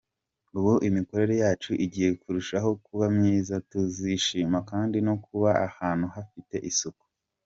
Ubu 0.57 0.73
imikorere 0.87 1.35
yacu 1.43 1.71
igiye 1.85 2.09
kurushaho 2.21 2.69
kuba 2.85 3.05
myiza, 3.15 3.55
tuzishima 3.69 4.57
kandi 4.69 4.97
no 5.07 5.15
kuba 5.25 5.49
ahntu 5.89 6.05
hafite 6.15 6.55
isuku. 6.71 7.05